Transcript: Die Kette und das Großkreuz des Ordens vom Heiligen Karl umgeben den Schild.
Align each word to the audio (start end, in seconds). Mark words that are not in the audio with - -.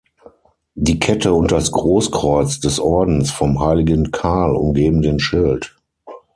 Die 0.73 0.97
Kette 0.99 1.31
und 1.31 1.51
das 1.51 1.71
Großkreuz 1.71 2.59
des 2.59 2.79
Ordens 2.79 3.29
vom 3.29 3.59
Heiligen 3.63 4.09
Karl 4.09 4.55
umgeben 4.55 5.03
den 5.03 5.19
Schild. 5.19 5.75